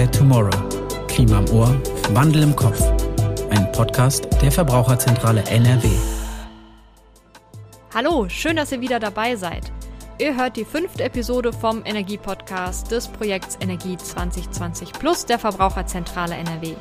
[0.00, 0.68] Care Tomorrow.
[1.08, 1.78] Klima im Ohr,
[2.14, 2.80] Wandel im Kopf.
[3.50, 5.90] Ein Podcast der Verbraucherzentrale NRW.
[7.92, 9.70] Hallo, schön, dass ihr wieder dabei seid.
[10.18, 16.76] Ihr hört die fünfte Episode vom Energiepodcast des Projekts Energie 2020 Plus der Verbraucherzentrale NRW.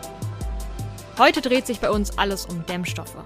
[1.17, 3.17] Heute dreht sich bei uns alles um Dämmstoffe.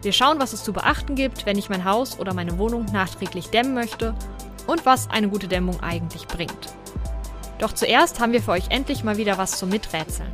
[0.00, 3.50] Wir schauen, was es zu beachten gibt, wenn ich mein Haus oder meine Wohnung nachträglich
[3.50, 4.14] dämmen möchte
[4.66, 6.79] und was eine gute Dämmung eigentlich bringt.
[7.60, 10.32] Doch zuerst haben wir für euch endlich mal wieder was zum Miträtseln.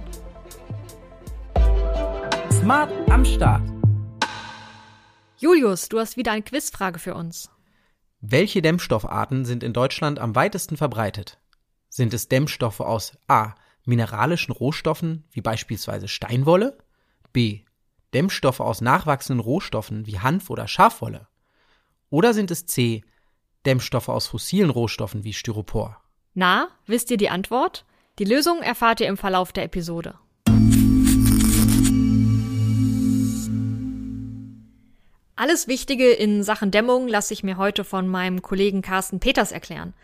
[2.52, 3.69] Smart am Start.
[5.37, 7.51] Julius, du hast wieder eine Quizfrage für uns.
[8.21, 11.41] Welche Dämmstoffarten sind in Deutschland am weitesten verbreitet?
[11.89, 13.55] Sind es Dämmstoffe aus A.
[13.85, 16.79] mineralischen Rohstoffen wie beispielsweise Steinwolle,
[17.33, 17.65] B.
[18.15, 21.27] Dämmstoffe aus nachwachsenden Rohstoffen wie Hanf oder Schafwolle?
[22.09, 23.02] Oder sind es C.
[23.65, 26.01] Dämmstoffe aus fossilen Rohstoffen wie Styropor?
[26.38, 27.87] Na, wisst ihr die Antwort?
[28.18, 30.16] Die Lösung erfahrt ihr im Verlauf der Episode.
[35.34, 39.95] Alles Wichtige in Sachen Dämmung lasse ich mir heute von meinem Kollegen Carsten Peters erklären.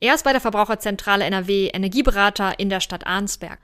[0.00, 3.60] Er ist bei der Verbraucherzentrale NRW Energieberater in der Stadt Arnsberg.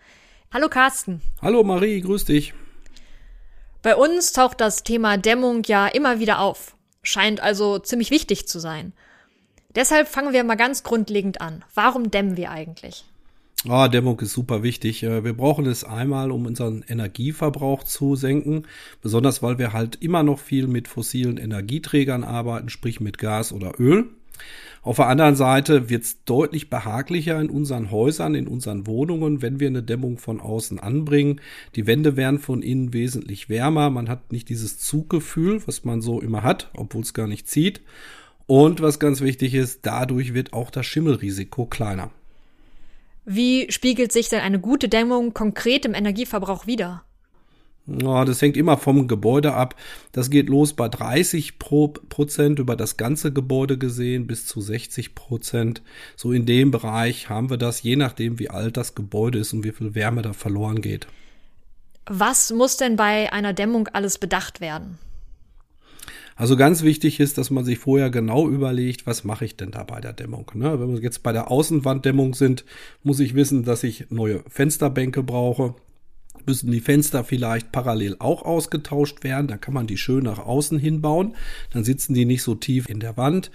[0.52, 1.22] Hallo Carsten.
[1.42, 2.54] Hallo Marie, grüß dich.
[3.82, 6.76] Bei uns taucht das Thema Dämmung ja immer wieder auf.
[7.02, 8.92] Scheint also ziemlich wichtig zu sein.
[9.74, 11.64] Deshalb fangen wir mal ganz grundlegend an.
[11.74, 13.04] Warum dämmen wir eigentlich?
[13.68, 15.04] Ah, Dämmung ist super wichtig.
[15.04, 18.66] Äh, wir brauchen es einmal, um unseren Energieverbrauch zu senken,
[19.02, 23.78] besonders weil wir halt immer noch viel mit fossilen Energieträgern arbeiten, sprich mit Gas oder
[23.78, 24.06] Öl.
[24.82, 29.60] Auf der anderen Seite wird es deutlich behaglicher in unseren Häusern, in unseren Wohnungen, wenn
[29.60, 31.40] wir eine Dämmung von außen anbringen.
[31.76, 33.90] Die Wände werden von innen wesentlich wärmer.
[33.90, 37.80] Man hat nicht dieses Zuggefühl, was man so immer hat, obwohl es gar nicht zieht.
[38.46, 42.10] Und was ganz wichtig ist, dadurch wird auch das Schimmelrisiko kleiner.
[43.24, 47.04] Wie spiegelt sich denn eine gute Dämmung konkret im Energieverbrauch wider?
[47.86, 49.74] Ja, das hängt immer vom Gebäude ab.
[50.12, 55.16] Das geht los bei 30 pro Prozent über das ganze Gebäude gesehen bis zu 60
[55.16, 55.82] Prozent.
[56.16, 59.64] So in dem Bereich haben wir das, je nachdem wie alt das Gebäude ist und
[59.64, 61.08] wie viel Wärme da verloren geht.
[62.06, 64.98] Was muss denn bei einer Dämmung alles bedacht werden?
[66.42, 69.84] Also ganz wichtig ist, dass man sich vorher genau überlegt, was mache ich denn da
[69.84, 70.50] bei der Dämmung.
[70.54, 70.80] Ne?
[70.80, 72.64] Wenn wir jetzt bei der Außenwanddämmung sind,
[73.04, 75.76] muss ich wissen, dass ich neue Fensterbänke brauche
[76.46, 79.46] müssen die Fenster vielleicht parallel auch ausgetauscht werden.
[79.46, 81.34] Da kann man die schön nach außen hinbauen.
[81.70, 83.50] Dann sitzen die nicht so tief in der Wand.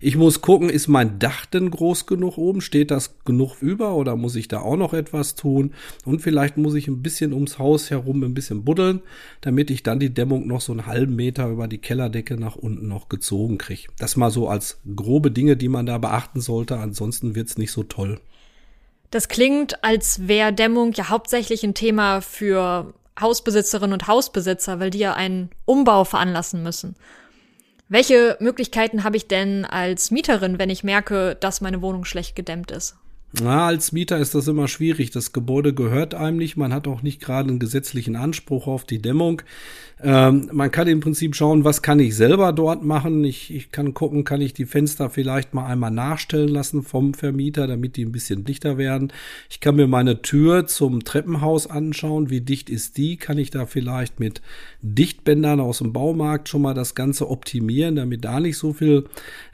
[0.00, 2.60] Ich muss gucken, ist mein Dach denn groß genug oben?
[2.60, 5.74] Steht das genug über oder muss ich da auch noch etwas tun?
[6.04, 9.00] Und vielleicht muss ich ein bisschen ums Haus herum ein bisschen buddeln,
[9.42, 12.88] damit ich dann die Dämmung noch so einen halben Meter über die Kellerdecke nach unten
[12.88, 13.88] noch gezogen kriege.
[13.98, 16.78] Das mal so als grobe Dinge, die man da beachten sollte.
[16.78, 18.18] Ansonsten wird's nicht so toll.
[19.12, 25.00] Das klingt, als wäre Dämmung ja hauptsächlich ein Thema für Hausbesitzerinnen und Hausbesitzer, weil die
[25.00, 26.96] ja einen Umbau veranlassen müssen.
[27.90, 32.70] Welche Möglichkeiten habe ich denn als Mieterin, wenn ich merke, dass meine Wohnung schlecht gedämmt
[32.70, 32.96] ist?
[33.40, 35.10] Na, als Mieter ist das immer schwierig.
[35.10, 36.58] Das Gebäude gehört einem nicht.
[36.58, 39.40] Man hat auch nicht gerade einen gesetzlichen Anspruch auf die Dämmung.
[40.04, 43.22] Ähm, man kann im Prinzip schauen, was kann ich selber dort machen.
[43.24, 47.68] Ich, ich kann gucken, kann ich die Fenster vielleicht mal einmal nachstellen lassen vom Vermieter,
[47.68, 49.12] damit die ein bisschen dichter werden.
[49.48, 52.30] Ich kann mir meine Tür zum Treppenhaus anschauen.
[52.30, 53.16] Wie dicht ist die?
[53.16, 54.42] Kann ich da vielleicht mit
[54.82, 59.04] Dichtbändern aus dem Baumarkt schon mal das Ganze optimieren, damit da nicht so viel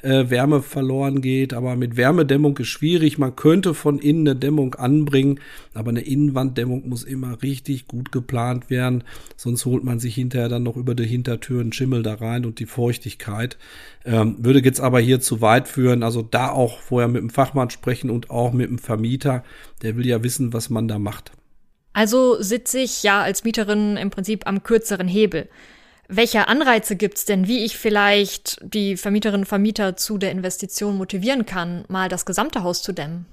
[0.02, 1.52] äh, Wärme verloren geht.
[1.52, 3.18] Aber mit Wärmedämmung ist schwierig.
[3.18, 5.40] Man könnte von innen eine Dämmung anbringen,
[5.74, 9.04] aber eine Innenwanddämmung muss immer richtig gut geplant werden.
[9.36, 12.58] Sonst holt man sich hinterher dann noch über die Hintertür einen Schimmel da rein und
[12.58, 13.58] die Feuchtigkeit.
[14.04, 16.02] Ähm, würde jetzt aber hier zu weit führen.
[16.02, 19.44] Also da auch vorher mit dem Fachmann sprechen und auch mit dem Vermieter.
[19.82, 21.32] Der will ja wissen, was man da macht.
[21.92, 25.48] Also sitze ich ja als Mieterin im Prinzip am kürzeren Hebel.
[26.10, 31.44] Welche Anreize gibt's denn, wie ich vielleicht die Vermieterinnen und Vermieter zu der Investition motivieren
[31.44, 33.26] kann, mal das gesamte Haus zu dämmen?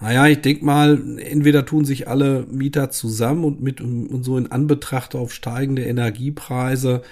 [0.00, 4.50] Naja, ich denk mal, entweder tun sich alle Mieter zusammen und mit und so in
[4.50, 7.02] Anbetracht auf steigende Energiepreise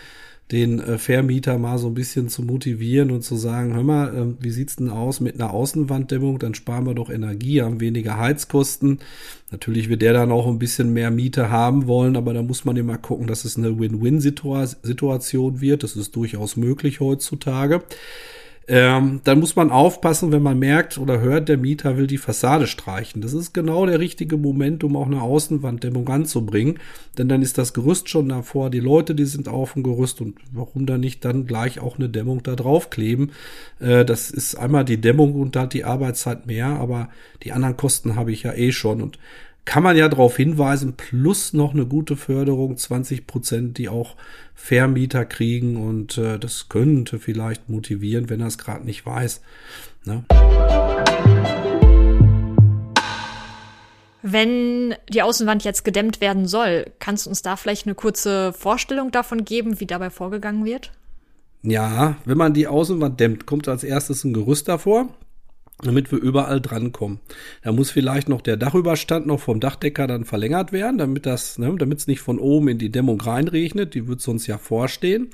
[0.51, 4.43] den äh, Vermieter mal so ein bisschen zu motivieren und zu sagen, hör mal, äh,
[4.43, 6.39] wie sieht's denn aus mit einer Außenwanddämmung?
[6.39, 9.01] Dann sparen wir doch Energie, haben weniger Heizkosten.
[9.51, 12.77] Natürlich wird der dann auch ein bisschen mehr Miete haben wollen, aber da muss man
[12.77, 15.83] immer gucken, dass es eine Win-Win-Situation wird.
[15.83, 17.83] Das ist durchaus möglich heutzutage.
[18.71, 22.67] Ähm, dann muss man aufpassen, wenn man merkt oder hört, der Mieter will die Fassade
[22.67, 23.23] streichen.
[23.23, 26.79] Das ist genau der richtige Moment, um auch eine Außenwanddämmung anzubringen,
[27.17, 30.21] denn dann ist das Gerüst schon davor, die Leute, die sind auf dem Gerüst.
[30.21, 33.31] Und warum dann nicht dann gleich auch eine Dämmung da drauf kleben?
[33.81, 37.09] Äh, das ist einmal die Dämmung und da hat die Arbeitszeit mehr, aber
[37.45, 39.01] die anderen Kosten habe ich ja eh schon.
[39.01, 39.19] Und
[39.65, 44.17] kann man ja darauf hinweisen, plus noch eine gute Förderung, 20 Prozent, die auch
[44.55, 49.41] Vermieter kriegen und äh, das könnte vielleicht motivieren, wenn er es gerade nicht weiß.
[50.05, 50.25] Ne?
[54.23, 59.11] Wenn die Außenwand jetzt gedämmt werden soll, kannst du uns da vielleicht eine kurze Vorstellung
[59.11, 60.93] davon geben, wie dabei vorgegangen wird?
[61.63, 65.09] Ja, wenn man die Außenwand dämmt, kommt als erstes ein Gerüst davor
[65.83, 67.21] damit wir überall drankommen.
[67.63, 71.73] Da muss vielleicht noch der Dachüberstand noch vom Dachdecker dann verlängert werden, damit das, ne,
[71.79, 75.29] damit es nicht von oben in die Dämmung reinregnet, die wird sonst ja vorstehen.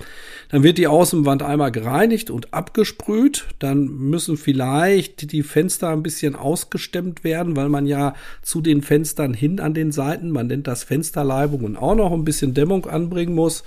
[0.51, 3.47] Dann wird die Außenwand einmal gereinigt und abgesprüht.
[3.59, 9.33] Dann müssen vielleicht die Fenster ein bisschen ausgestemmt werden, weil man ja zu den Fenstern
[9.33, 13.35] hin an den Seiten, man nennt das Fensterleibung und auch noch ein bisschen Dämmung anbringen
[13.35, 13.65] muss.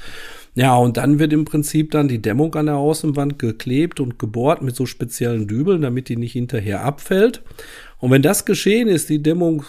[0.58, 4.64] Ja, und dann wird im Prinzip dann die Dämmung an der Außenwand geklebt und gebohrt
[4.64, 7.44] mit so speziellen Dübeln, damit die nicht hinterher abfällt.
[8.00, 9.66] Und wenn das geschehen ist, die Dämmung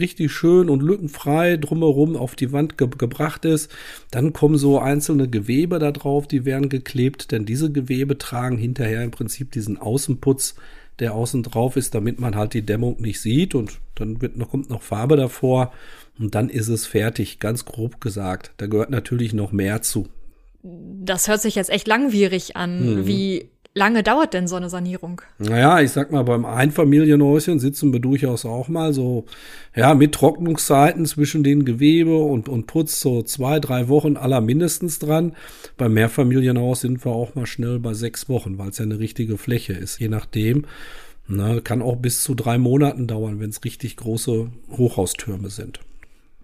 [0.00, 3.70] richtig schön und lückenfrei drumherum auf die Wand ge gebracht ist,
[4.10, 9.04] dann kommen so einzelne Gewebe da drauf, die werden geklebt, denn diese Gewebe tragen hinterher
[9.04, 10.56] im Prinzip diesen Außenputz,
[10.98, 14.50] der außen drauf ist, damit man halt die Dämmung nicht sieht und dann wird noch,
[14.50, 15.72] kommt noch Farbe davor
[16.18, 18.50] und dann ist es fertig, ganz grob gesagt.
[18.56, 20.08] Da gehört natürlich noch mehr zu
[20.62, 23.00] das hört sich jetzt echt langwierig an.
[23.00, 23.06] Mhm.
[23.06, 25.22] Wie lange dauert denn so eine Sanierung?
[25.38, 29.24] Naja, ich sag mal, beim Einfamilienhäuschen sitzen wir durchaus auch mal so,
[29.74, 34.98] ja, mit Trocknungszeiten zwischen den Gewebe und, und Putz so zwei, drei Wochen aller mindestens
[34.98, 35.34] dran.
[35.76, 39.38] Beim Mehrfamilienhaus sind wir auch mal schnell bei sechs Wochen, weil es ja eine richtige
[39.38, 40.66] Fläche ist, je nachdem.
[41.28, 45.80] Na, kann auch bis zu drei Monaten dauern, wenn es richtig große Hochhaustürme sind.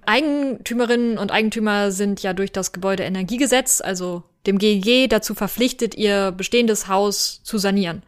[0.09, 6.89] Eigentümerinnen und Eigentümer sind ja durch das Gebäudeenergiegesetz, also dem GEG, dazu verpflichtet, ihr bestehendes
[6.89, 8.03] Haus zu sanieren.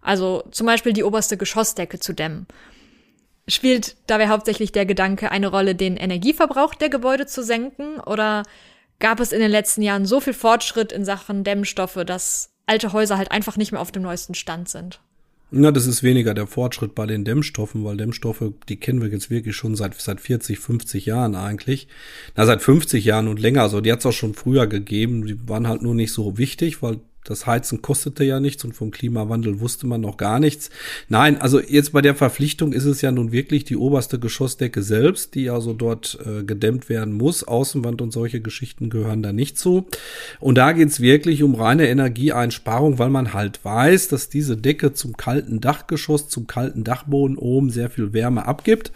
[0.00, 2.46] Also zum Beispiel die oberste Geschossdecke zu dämmen.
[3.46, 8.00] Spielt dabei hauptsächlich der Gedanke eine Rolle, den Energieverbrauch der Gebäude zu senken?
[8.00, 8.44] Oder
[8.98, 13.18] gab es in den letzten Jahren so viel Fortschritt in Sachen Dämmstoffe, dass alte Häuser
[13.18, 15.00] halt einfach nicht mehr auf dem neuesten Stand sind?
[15.54, 19.28] Na, das ist weniger der Fortschritt bei den Dämmstoffen, weil Dämmstoffe, die kennen wir jetzt
[19.28, 21.88] wirklich schon seit, seit 40, 50 Jahren eigentlich.
[22.34, 23.60] Na, seit 50 Jahren und länger.
[23.60, 25.26] Also die hat es auch schon früher gegeben.
[25.26, 28.90] Die waren halt nur nicht so wichtig, weil das Heizen kostete ja nichts und vom
[28.90, 30.70] Klimawandel wusste man noch gar nichts.
[31.08, 35.34] Nein, also jetzt bei der Verpflichtung ist es ja nun wirklich die oberste Geschossdecke selbst,
[35.34, 37.44] die also dort äh, gedämmt werden muss.
[37.44, 39.86] Außenwand und solche Geschichten gehören da nicht zu.
[40.40, 45.16] Und da geht's wirklich um reine Energieeinsparung, weil man halt weiß, dass diese Decke zum
[45.16, 48.92] kalten Dachgeschoss, zum kalten Dachboden oben sehr viel Wärme abgibt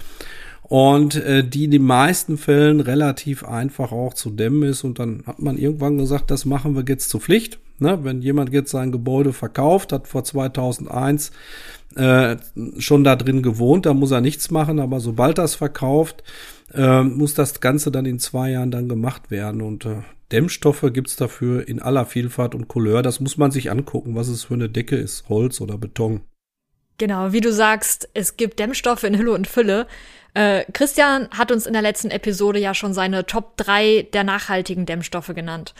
[0.68, 4.82] und äh, die in den meisten Fällen relativ einfach auch zu dämmen ist.
[4.82, 7.60] Und dann hat man irgendwann gesagt, das machen wir jetzt zur Pflicht.
[7.78, 8.00] Ne?
[8.02, 11.30] Wenn jemand jetzt sein Gebäude verkauft, hat vor 2001
[11.94, 12.36] äh,
[12.78, 16.24] schon da drin gewohnt, da muss er nichts machen, aber sobald das verkauft,
[16.74, 19.62] äh, muss das Ganze dann in zwei Jahren dann gemacht werden.
[19.62, 20.02] Und äh,
[20.32, 23.02] Dämmstoffe gibt's dafür in aller Vielfalt und Couleur.
[23.02, 26.22] Das muss man sich angucken, was es für eine Decke ist, Holz oder Beton.
[26.98, 29.86] Genau, wie du sagst, es gibt Dämmstoffe in Hülle und Fülle.
[30.36, 34.84] Äh, Christian hat uns in der letzten Episode ja schon seine Top 3 der nachhaltigen
[34.84, 35.72] Dämmstoffe genannt.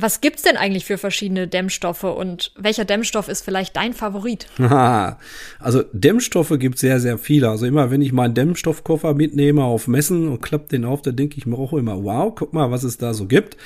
[0.00, 4.46] Was gibt's denn eigentlich für verschiedene Dämmstoffe und welcher Dämmstoff ist vielleicht dein Favorit?
[5.58, 7.50] also Dämmstoffe gibt sehr, sehr viele.
[7.50, 11.36] Also immer, wenn ich meinen Dämmstoffkoffer mitnehme auf Messen und klapp den auf, da denke
[11.36, 13.56] ich mir auch immer, wow, guck mal, was es da so gibt.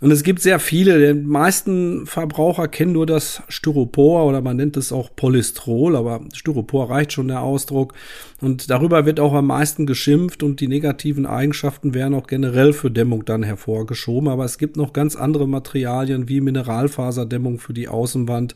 [0.00, 1.14] Und es gibt sehr viele.
[1.14, 6.90] Die meisten Verbraucher kennen nur das Styropor oder man nennt es auch Polystrol, aber Styropor
[6.90, 7.94] reicht schon der Ausdruck.
[8.40, 12.90] Und darüber wird auch am meisten geschimpft und die negativen Eigenschaften werden auch generell für
[12.90, 14.28] Dämmung dann hervorgeschoben.
[14.28, 18.54] Aber es gibt noch ganz andere Materialien wie Mineralfaserdämmung für die Außenwand,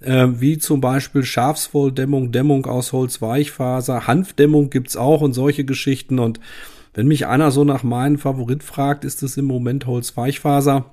[0.00, 6.40] äh, wie zum Beispiel Schafswolldämmung, Dämmung aus Holzweichfaser, Hanfdämmung gibt's auch und solche Geschichten und
[6.96, 10.86] wenn mich einer so nach meinem Favorit fragt, ist es im Moment Holzweichfaser.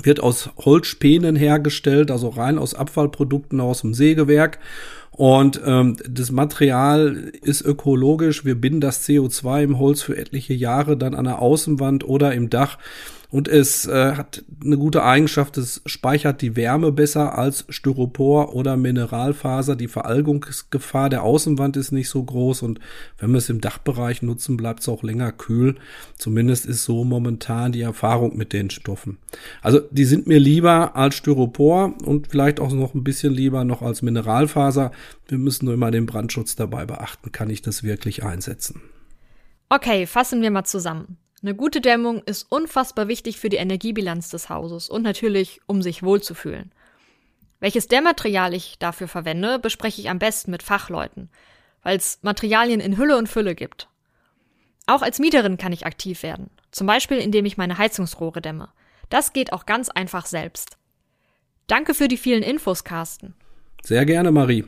[0.00, 4.60] Wird aus Holzspänen hergestellt, also rein aus Abfallprodukten aus dem Sägewerk.
[5.10, 8.44] Und ähm, das Material ist ökologisch.
[8.44, 12.48] Wir binden das CO2 im Holz für etliche Jahre dann an der Außenwand oder im
[12.48, 12.78] Dach.
[13.30, 18.76] Und es äh, hat eine gute Eigenschaft, es speichert die Wärme besser als Styropor oder
[18.76, 19.76] Mineralfaser.
[19.76, 22.80] Die Veralgungsgefahr der Außenwand ist nicht so groß und
[23.18, 25.76] wenn wir es im Dachbereich nutzen, bleibt es auch länger kühl.
[26.16, 29.18] Zumindest ist so momentan die Erfahrung mit den Stoffen.
[29.62, 33.82] Also die sind mir lieber als Styropor und vielleicht auch noch ein bisschen lieber noch
[33.82, 34.92] als Mineralfaser.
[35.28, 37.32] Wir müssen nur immer den Brandschutz dabei beachten.
[37.32, 38.82] Kann ich das wirklich einsetzen?
[39.68, 41.18] Okay, fassen wir mal zusammen.
[41.46, 46.02] Eine gute Dämmung ist unfassbar wichtig für die Energiebilanz des Hauses und natürlich, um sich
[46.02, 46.72] wohlzufühlen.
[47.60, 51.30] Welches Dämmmaterial ich dafür verwende, bespreche ich am besten mit Fachleuten,
[51.84, 53.88] weil es Materialien in Hülle und Fülle gibt.
[54.88, 58.70] Auch als Mieterin kann ich aktiv werden, zum Beispiel indem ich meine Heizungsrohre dämme.
[59.08, 60.78] Das geht auch ganz einfach selbst.
[61.68, 63.36] Danke für die vielen Infos, Carsten.
[63.84, 64.64] Sehr gerne, Marie.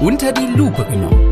[0.00, 1.31] Unter die Lupe genommen.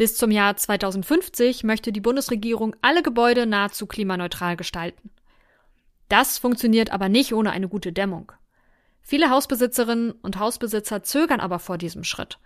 [0.00, 5.10] Bis zum Jahr 2050 möchte die Bundesregierung alle Gebäude nahezu klimaneutral gestalten.
[6.08, 8.32] Das funktioniert aber nicht ohne eine gute Dämmung.
[9.02, 12.38] Viele Hausbesitzerinnen und Hausbesitzer zögern aber vor diesem Schritt,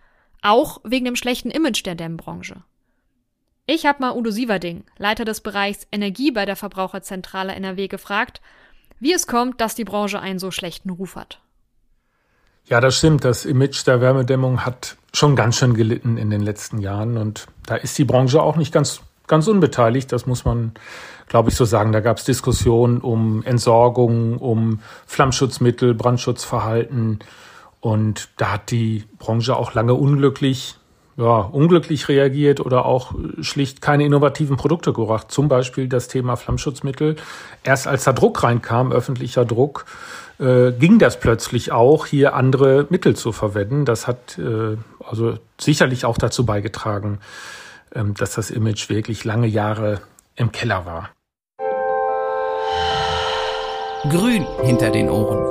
[0.43, 2.65] auch wegen dem schlechten Image der Dämmbranche.
[3.67, 8.41] Ich habe mal Udo Sieverding, Leiter des Bereichs Energie bei der Verbraucherzentrale NRW, gefragt,
[8.99, 11.41] wie es kommt, dass die Branche einen so schlechten Ruf hat.
[12.65, 13.25] Ja, das stimmt.
[13.25, 17.17] Das Image der Wärmedämmung hat schon ganz schön gelitten in den letzten Jahren.
[17.17, 20.13] Und da ist die Branche auch nicht ganz, ganz unbeteiligt.
[20.13, 20.73] Das muss man,
[21.29, 21.93] glaube ich, so sagen.
[21.93, 27.21] Da gab es Diskussionen um Entsorgung, um Flammschutzmittel, Brandschutzverhalten.
[27.81, 30.77] Und da hat die Branche auch lange unglücklich,
[31.17, 35.31] ja, unglücklich reagiert oder auch schlicht keine innovativen Produkte gebracht.
[35.31, 37.17] Zum Beispiel das Thema Flammschutzmittel.
[37.63, 39.85] Erst als da Druck reinkam, öffentlicher Druck,
[40.39, 43.85] äh, ging das plötzlich auch, hier andere Mittel zu verwenden.
[43.85, 47.21] Das hat äh, also sicherlich auch dazu beigetragen,
[47.95, 50.01] ähm, dass das Image wirklich lange Jahre
[50.37, 51.11] im Keller war.
[54.11, 55.45] Grün hinter den Ohren.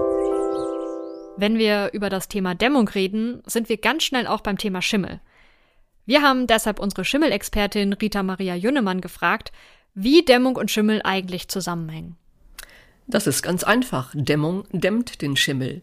[1.37, 5.19] Wenn wir über das Thema Dämmung reden, sind wir ganz schnell auch beim Thema Schimmel.
[6.05, 9.51] Wir haben deshalb unsere Schimmelexpertin Rita Maria Jünnemann gefragt,
[9.95, 12.17] wie Dämmung und Schimmel eigentlich zusammenhängen.
[13.07, 14.11] Das ist ganz einfach.
[14.13, 15.81] Dämmung dämmt den Schimmel.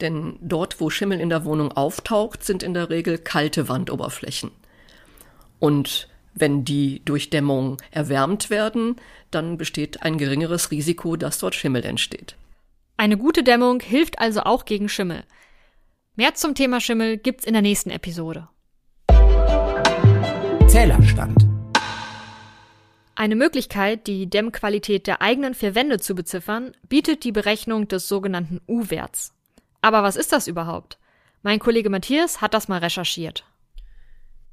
[0.00, 4.50] Denn dort, wo Schimmel in der Wohnung auftaucht, sind in der Regel kalte Wandoberflächen.
[5.58, 8.96] Und wenn die durch Dämmung erwärmt werden,
[9.30, 12.36] dann besteht ein geringeres Risiko, dass dort Schimmel entsteht.
[12.96, 15.24] Eine gute Dämmung hilft also auch gegen Schimmel.
[16.16, 18.48] Mehr zum Thema Schimmel gibt's in der nächsten Episode.
[20.68, 21.49] Zählerstand.
[23.20, 28.62] Eine Möglichkeit, die Dämmqualität der eigenen vier Wände zu beziffern, bietet die Berechnung des sogenannten
[28.66, 29.34] U-Werts.
[29.82, 30.98] Aber was ist das überhaupt?
[31.42, 33.44] Mein Kollege Matthias hat das mal recherchiert.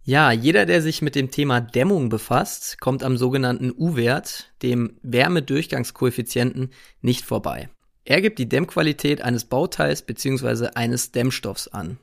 [0.04, 6.72] Ja, jeder, der sich mit dem Thema Dämmung befasst, kommt am sogenannten U-Wert, dem Wärmedurchgangskoeffizienten,
[7.00, 7.70] nicht vorbei.
[8.04, 10.72] Er gibt die Dämmqualität eines Bauteils bzw.
[10.76, 12.00] eines Dämmstoffs an.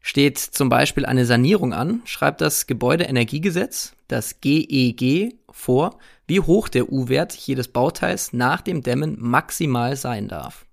[0.00, 6.92] Steht zum Beispiel eine Sanierung an, schreibt das Gebäudeenergiegesetz, das GEG, vor, wie hoch der
[6.92, 10.66] U-Wert jedes Bauteils nach dem Dämmen maximal sein darf.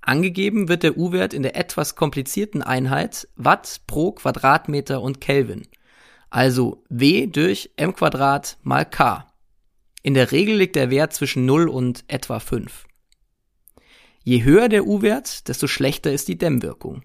[0.00, 5.66] Angegeben wird der U-Wert in der etwas komplizierten Einheit Watt pro Quadratmeter und Kelvin,
[6.30, 9.26] also W durch m Quadrat mal K.
[10.02, 12.86] In der Regel liegt der Wert zwischen 0 und etwa 5.
[14.22, 17.02] Je höher der U-Wert, desto schlechter ist die Dämmwirkung.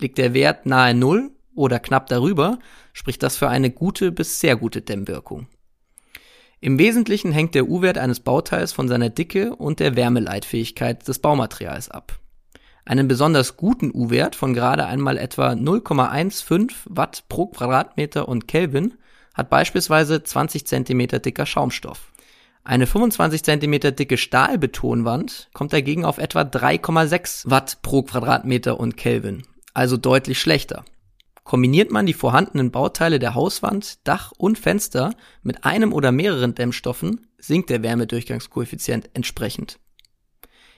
[0.00, 2.58] Liegt der Wert nahe Null oder knapp darüber,
[2.92, 5.46] spricht das für eine gute bis sehr gute Dämmwirkung.
[6.62, 11.90] Im Wesentlichen hängt der U-Wert eines Bauteils von seiner Dicke und der Wärmeleitfähigkeit des Baumaterials
[11.90, 12.18] ab.
[12.84, 18.94] Einen besonders guten U-Wert von gerade einmal etwa 0,15 Watt pro Quadratmeter und Kelvin
[19.34, 22.10] hat beispielsweise 20 cm dicker Schaumstoff.
[22.64, 29.44] Eine 25 cm dicke Stahlbetonwand kommt dagegen auf etwa 3,6 Watt pro Quadratmeter und Kelvin,
[29.74, 30.84] also deutlich schlechter.
[31.44, 37.26] Kombiniert man die vorhandenen Bauteile der Hauswand, Dach und Fenster mit einem oder mehreren Dämmstoffen,
[37.38, 39.78] sinkt der Wärmedurchgangskoeffizient entsprechend.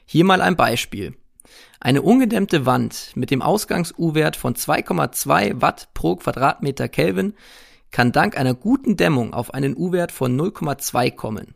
[0.07, 1.15] Hier mal ein Beispiel.
[1.81, 7.35] Eine ungedämmte Wand mit dem Ausgangs-U-Wert von 2,2 Watt pro Quadratmeter Kelvin
[7.91, 11.55] kann dank einer guten Dämmung auf einen U-Wert von 0,2 kommen.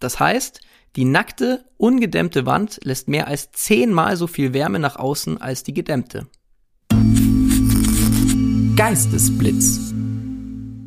[0.00, 0.60] Das heißt,
[0.96, 5.74] die nackte, ungedämmte Wand lässt mehr als zehnmal so viel Wärme nach außen als die
[5.74, 6.28] gedämmte.
[8.78, 9.92] Geistesblitz.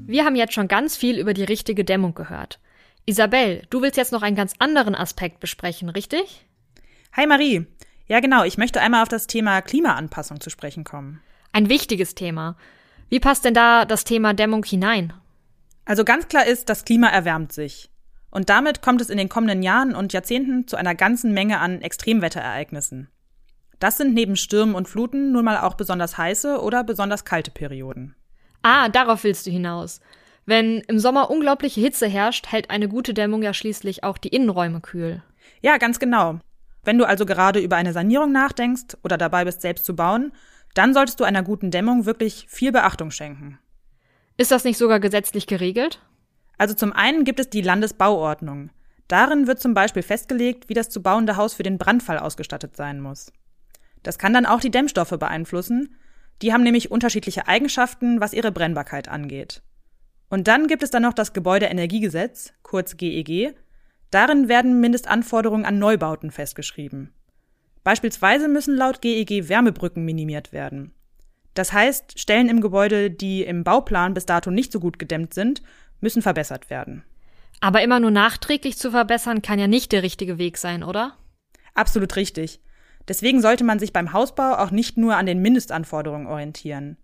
[0.08, 2.62] Wir haben jetzt schon ganz viel über die richtige Dämmung gehört.
[3.06, 6.48] Isabel, du willst jetzt noch einen ganz anderen Aspekt besprechen, richtig?
[7.12, 7.68] Hi Marie.
[8.08, 11.20] Ja genau, ich möchte einmal auf das Thema Klimaanpassung zu sprechen kommen.
[11.52, 12.56] Ein wichtiges Thema.
[13.10, 15.12] Wie passt denn da das Thema Dämmung hinein?
[15.84, 17.90] Also ganz klar ist, das Klima erwärmt sich.
[18.30, 21.82] Und damit kommt es in den kommenden Jahren und Jahrzehnten zu einer ganzen Menge an
[21.82, 23.10] Extremwetterereignissen.
[23.82, 28.16] Das sind neben Stürmen und Fluten nun mal auch besonders heiße oder besonders kalte Perioden.
[28.62, 30.02] Ah, darauf willst du hinaus.
[30.46, 34.82] Wenn im Sommer unglaubliche Hitze herrscht, hält eine gute Dämmung ja schließlich auch die Innenräume
[34.82, 35.24] kühl.
[35.62, 36.40] Ja, ganz genau.
[36.84, 40.32] Wenn du also gerade über eine Sanierung nachdenkst oder dabei bist, selbst zu bauen,
[40.76, 43.58] dann solltest du einer guten Dämmung wirklich viel Beachtung schenken.
[44.38, 46.04] Ist das nicht sogar gesetzlich geregelt?
[46.60, 48.70] Also zum einen gibt es die Landesbauordnung.
[49.08, 53.02] Darin wird zum Beispiel festgelegt, wie das zu bauende Haus für den Brandfall ausgestattet sein
[53.02, 53.34] muss.
[54.04, 55.96] Das kann dann auch die Dämmstoffe beeinflussen.
[56.42, 59.62] Die haben nämlich unterschiedliche Eigenschaften, was ihre Brennbarkeit angeht.
[60.30, 63.54] Und dann gibt es dann noch das Gebäudeenergiegesetz, kurz GEG.
[64.10, 67.14] Darin werden Mindestanforderungen an Neubauten festgeschrieben.
[67.84, 70.94] Beispielsweise müssen laut GEG Wärmebrücken minimiert werden.
[71.54, 75.62] Das heißt, Stellen im Gebäude, die im Bauplan bis dato nicht so gut gedämmt sind,
[76.00, 77.04] müssen verbessert werden.
[77.60, 81.18] Aber immer nur nachträglich zu verbessern kann ja nicht der richtige Weg sein, oder?
[81.74, 82.62] Absolut richtig.
[83.08, 86.98] Deswegen sollte man sich beim Hausbau auch nicht nur an den Mindestanforderungen orientieren.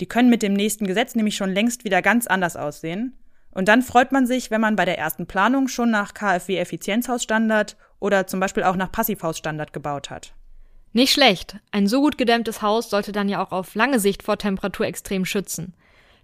[0.00, 3.18] Die können mit dem nächsten Gesetz nämlich schon längst wieder ganz anders aussehen.
[3.50, 8.26] Und dann freut man sich, wenn man bei der ersten Planung schon nach KfW-Effizienzhausstandard oder
[8.26, 10.34] zum Beispiel auch nach Passivhausstandard gebaut hat.
[10.92, 11.56] Nicht schlecht.
[11.70, 15.74] Ein so gut gedämmtes Haus sollte dann ja auch auf lange Sicht vor Temperaturextrem schützen.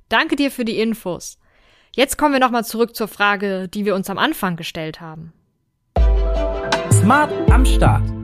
[0.08, 1.38] Danke dir für die Infos.
[1.94, 5.32] Jetzt kommen wir nochmal zurück zur Frage, die wir uns am Anfang gestellt haben.
[6.92, 8.15] Smart am Start.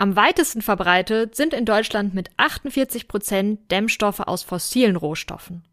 [0.00, 5.64] Am weitesten verbreitet sind in Deutschland mit 48 Prozent Dämmstoffe aus fossilen Rohstoffen.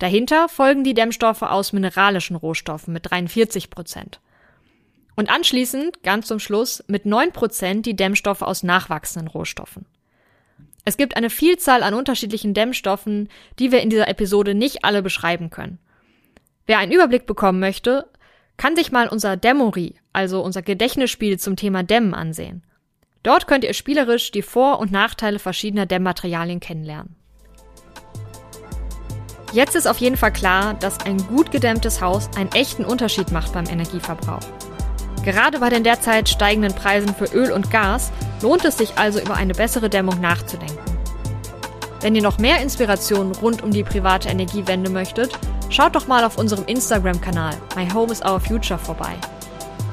[0.00, 4.20] Dahinter folgen die Dämmstoffe aus mineralischen Rohstoffen mit 43 Prozent.
[5.14, 9.86] Und anschließend, ganz zum Schluss, mit 9 Prozent die Dämmstoffe aus nachwachsenden Rohstoffen.
[10.84, 13.28] Es gibt eine Vielzahl an unterschiedlichen Dämmstoffen,
[13.60, 15.78] die wir in dieser Episode nicht alle beschreiben können.
[16.66, 18.10] Wer einen Überblick bekommen möchte,
[18.56, 22.64] kann sich mal unser Dämmory, also unser Gedächtnisspiel zum Thema Dämmen ansehen.
[23.24, 27.16] Dort könnt ihr spielerisch die Vor- und Nachteile verschiedener Dämmmaterialien kennenlernen.
[29.52, 33.52] Jetzt ist auf jeden Fall klar, dass ein gut gedämmtes Haus einen echten Unterschied macht
[33.52, 34.46] beim Energieverbrauch.
[35.24, 38.12] Gerade bei den derzeit steigenden Preisen für Öl und Gas
[38.42, 40.78] lohnt es sich also über eine bessere Dämmung nachzudenken.
[42.00, 45.38] Wenn ihr noch mehr Inspirationen rund um die private Energiewende möchtet,
[45.70, 49.14] schaut doch mal auf unserem Instagram-Kanal My Home is Our Future vorbei.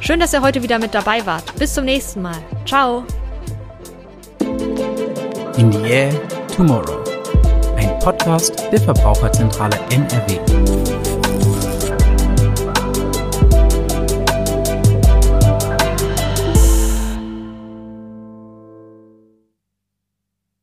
[0.02, 1.56] Schön, dass ihr heute wieder mit dabei wart.
[1.58, 2.44] Bis zum nächsten Mal.
[2.66, 3.06] Ciao!
[5.58, 6.14] In the Air
[6.48, 7.04] Tomorrow.
[7.76, 10.81] Ein Podcast der Verbraucherzentrale NRW.